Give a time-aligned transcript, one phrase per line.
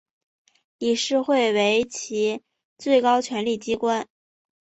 [0.79, 2.41] 理事会为其
[2.79, 4.07] 最高权力机关。